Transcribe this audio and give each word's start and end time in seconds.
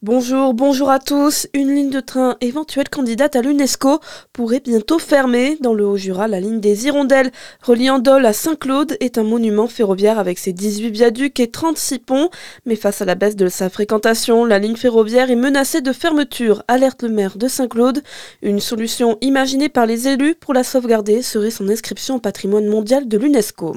Bonjour, 0.00 0.54
bonjour 0.54 0.90
à 0.90 1.00
tous. 1.00 1.48
Une 1.54 1.74
ligne 1.74 1.90
de 1.90 1.98
train 1.98 2.36
éventuelle 2.40 2.88
candidate 2.88 3.34
à 3.34 3.42
l'UNESCO 3.42 3.98
pourrait 4.32 4.60
bientôt 4.60 5.00
fermer. 5.00 5.58
Dans 5.60 5.74
le 5.74 5.84
Haut-Jura, 5.84 6.28
la 6.28 6.38
ligne 6.38 6.60
des 6.60 6.86
Hirondelles 6.86 7.32
reliant 7.62 7.98
Dole 7.98 8.24
à 8.24 8.32
Saint-Claude 8.32 8.96
est 9.00 9.18
un 9.18 9.24
monument 9.24 9.66
ferroviaire 9.66 10.20
avec 10.20 10.38
ses 10.38 10.52
18 10.52 10.90
viaducs 10.90 11.40
et 11.40 11.50
36 11.50 11.98
ponts. 11.98 12.30
Mais 12.64 12.76
face 12.76 13.02
à 13.02 13.06
la 13.06 13.16
baisse 13.16 13.34
de 13.34 13.48
sa 13.48 13.70
fréquentation, 13.70 14.44
la 14.44 14.60
ligne 14.60 14.76
ferroviaire 14.76 15.32
est 15.32 15.36
menacée 15.36 15.80
de 15.80 15.92
fermeture, 15.92 16.62
alerte 16.68 17.02
le 17.02 17.08
maire 17.08 17.36
de 17.36 17.48
Saint-Claude. 17.48 18.04
Une 18.42 18.60
solution 18.60 19.18
imaginée 19.20 19.68
par 19.68 19.84
les 19.84 20.06
élus 20.06 20.36
pour 20.36 20.54
la 20.54 20.62
sauvegarder 20.62 21.22
serait 21.22 21.50
son 21.50 21.68
inscription 21.68 22.14
au 22.14 22.20
patrimoine 22.20 22.68
mondial 22.68 23.08
de 23.08 23.18
l'UNESCO. 23.18 23.74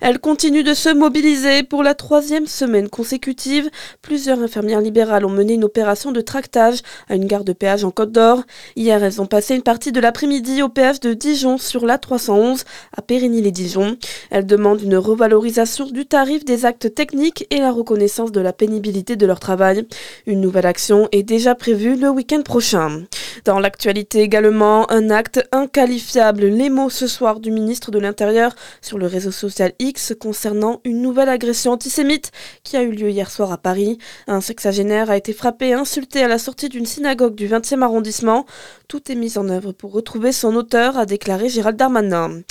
Elle 0.00 0.18
continue 0.18 0.64
de 0.64 0.74
se 0.74 0.88
mobiliser 0.88 1.62
pour 1.62 1.84
la 1.84 1.94
troisième 1.94 2.48
semaine 2.48 2.88
consécutive. 2.88 3.70
Plusieurs 4.02 4.42
infirmières 4.42 4.80
libérales 4.80 5.24
ont 5.24 5.30
mené 5.30 5.51
une 5.54 5.64
opération 5.64 6.12
de 6.12 6.20
tractage 6.20 6.80
à 7.08 7.14
une 7.14 7.26
gare 7.26 7.44
de 7.44 7.52
péage 7.52 7.84
en 7.84 7.90
Côte 7.90 8.12
d'Or. 8.12 8.42
Hier, 8.76 9.02
elles 9.02 9.20
ont 9.20 9.26
passé 9.26 9.54
une 9.54 9.62
partie 9.62 9.92
de 9.92 10.00
l'après-midi 10.00 10.62
au 10.62 10.68
péage 10.68 11.00
de 11.00 11.14
Dijon 11.14 11.58
sur 11.58 11.86
la 11.86 11.98
311 11.98 12.64
à 12.96 13.02
Périgny-les-Dijon. 13.02 13.96
Elles 14.30 14.46
demandent 14.46 14.82
une 14.82 14.96
revalorisation 14.96 15.86
du 15.86 16.06
tarif 16.06 16.44
des 16.44 16.64
actes 16.64 16.94
techniques 16.94 17.46
et 17.50 17.58
la 17.58 17.70
reconnaissance 17.70 18.32
de 18.32 18.40
la 18.40 18.52
pénibilité 18.52 19.16
de 19.16 19.26
leur 19.26 19.40
travail. 19.40 19.86
Une 20.26 20.40
nouvelle 20.40 20.66
action 20.66 21.08
est 21.12 21.22
déjà 21.22 21.54
prévue 21.54 21.96
le 21.96 22.08
week-end 22.10 22.42
prochain. 22.42 23.02
Dans 23.44 23.58
l'actualité 23.58 24.20
également, 24.20 24.90
un 24.90 25.10
acte 25.10 25.46
inqualifiable. 25.52 26.44
Les 26.44 26.70
mots 26.70 26.90
ce 26.90 27.06
soir 27.06 27.40
du 27.40 27.50
ministre 27.50 27.90
de 27.90 27.98
l'Intérieur 27.98 28.54
sur 28.80 28.98
le 28.98 29.06
réseau 29.06 29.30
social 29.30 29.72
X 29.78 30.14
concernant 30.18 30.80
une 30.84 31.02
nouvelle 31.02 31.28
agression 31.28 31.72
antisémite 31.72 32.30
qui 32.62 32.76
a 32.76 32.82
eu 32.82 32.92
lieu 32.92 33.10
hier 33.10 33.30
soir 33.30 33.52
à 33.52 33.58
Paris. 33.58 33.98
Un 34.26 34.40
sexagénaire 34.40 35.10
a 35.10 35.16
été 35.16 35.32
frappé 35.32 35.68
et 35.68 35.74
insulté 35.74 36.22
à 36.22 36.28
la 36.28 36.38
sortie 36.38 36.68
d'une 36.68 36.86
synagogue 36.86 37.34
du 37.34 37.48
20e 37.48 37.82
arrondissement. 37.82 38.46
Tout 38.88 39.10
est 39.10 39.16
mis 39.16 39.38
en 39.38 39.48
œuvre 39.48 39.72
pour 39.72 39.92
retrouver 39.92 40.32
son 40.32 40.54
auteur, 40.54 40.96
a 40.96 41.06
déclaré 41.06 41.48
Gérald 41.48 41.76
Darmanin. 41.76 42.42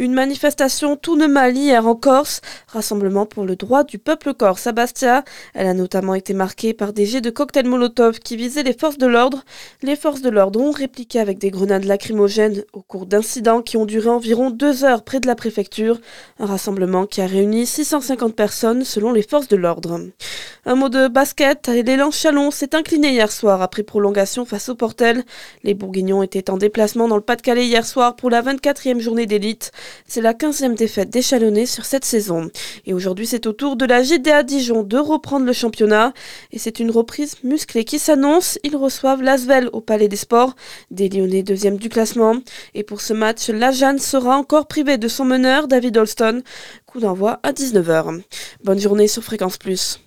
Une 0.00 0.14
manifestation 0.14 0.96
tourne 0.96 1.26
mal 1.26 1.54
hier 1.54 1.86
en 1.86 1.94
Corse, 1.94 2.40
rassemblement 2.68 3.26
pour 3.26 3.44
le 3.44 3.54
droit 3.54 3.84
du 3.84 3.98
peuple 3.98 4.32
corse 4.32 4.66
à 4.66 4.72
Bastia. 4.72 5.24
Elle 5.52 5.66
a 5.66 5.74
notamment 5.74 6.14
été 6.14 6.32
marquée 6.32 6.72
par 6.72 6.94
des 6.94 7.04
jets 7.04 7.20
de 7.20 7.28
cocktails 7.28 7.66
Molotov 7.66 8.18
qui 8.18 8.34
visaient 8.36 8.62
les 8.62 8.72
forces 8.72 8.96
de 8.96 9.06
l'ordre. 9.06 9.44
Les 9.82 9.96
forces 9.96 10.22
de 10.22 10.30
l'ordre 10.30 10.58
ont 10.58 10.70
répliqué 10.70 11.20
avec 11.20 11.36
des 11.36 11.50
grenades 11.50 11.84
lacrymogènes 11.84 12.64
au 12.72 12.80
cours 12.80 13.04
d'incidents 13.04 13.60
qui 13.60 13.76
ont 13.76 13.84
duré 13.84 14.08
environ 14.08 14.48
deux 14.48 14.84
heures 14.84 15.04
près 15.04 15.20
de 15.20 15.26
la 15.26 15.34
préfecture. 15.34 16.00
Un 16.38 16.46
rassemblement 16.46 17.04
qui 17.04 17.20
a 17.20 17.26
réuni 17.26 17.66
650 17.66 18.34
personnes 18.34 18.84
selon 18.84 19.12
les 19.12 19.22
forces 19.22 19.48
de 19.48 19.56
l'ordre. 19.56 20.00
Un 20.66 20.74
mot 20.74 20.88
de 20.90 21.08
basket, 21.08 21.68
l'élan 21.68 22.10
Chalon 22.10 22.50
s'est 22.50 22.74
incliné 22.74 23.12
hier 23.12 23.32
soir 23.32 23.62
après 23.62 23.82
prolongation 23.82 24.44
face 24.44 24.68
au 24.68 24.74
Portel. 24.74 25.24
Les 25.62 25.72
Bourguignons 25.72 26.22
étaient 26.22 26.50
en 26.50 26.58
déplacement 26.58 27.08
dans 27.08 27.16
le 27.16 27.22
Pas-de-Calais 27.22 27.66
hier 27.66 27.86
soir 27.86 28.14
pour 28.14 28.28
la 28.28 28.42
24e 28.42 29.00
journée 29.00 29.26
d'élite. 29.26 29.72
C'est 30.06 30.20
la 30.20 30.34
15e 30.34 30.74
défaite 30.74 31.10
d'échalonnée 31.10 31.66
sur 31.66 31.84
cette 31.84 32.04
saison. 32.04 32.50
Et 32.86 32.94
aujourd'hui, 32.94 33.26
c'est 33.26 33.46
au 33.46 33.52
tour 33.52 33.76
de 33.76 33.84
la 33.84 34.02
GDA 34.02 34.42
Dijon 34.42 34.82
de 34.82 34.98
reprendre 34.98 35.46
le 35.46 35.52
championnat. 35.52 36.12
Et 36.52 36.58
c'est 36.58 36.80
une 36.80 36.90
reprise 36.90 37.36
musclée 37.44 37.84
qui 37.84 37.98
s'annonce. 37.98 38.58
Ils 38.64 38.76
reçoivent 38.76 39.22
l'Asvel 39.22 39.68
au 39.72 39.80
Palais 39.80 40.08
des 40.08 40.16
Sports, 40.16 40.56
des 40.90 41.08
Lyonnais 41.08 41.42
deuxième 41.42 41.76
du 41.76 41.88
classement. 41.88 42.36
Et 42.74 42.82
pour 42.82 43.00
ce 43.00 43.12
match, 43.12 43.48
la 43.48 43.70
Jeanne 43.70 43.98
sera 43.98 44.36
encore 44.36 44.66
privée 44.66 44.98
de 44.98 45.08
son 45.08 45.24
meneur, 45.24 45.68
David 45.68 45.96
Holston. 45.96 46.42
Coup 46.86 47.00
d'envoi 47.00 47.40
à 47.42 47.52
19h. 47.52 48.22
Bonne 48.64 48.80
journée 48.80 49.08
sur 49.08 49.22
Fréquence 49.22 49.58
Plus. 49.58 50.00